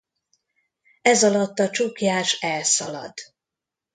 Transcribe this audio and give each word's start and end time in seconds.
Ezalatt 1.01 1.59
a 1.59 1.69
csuklyás 1.69 2.33
elszalad. 2.41 3.13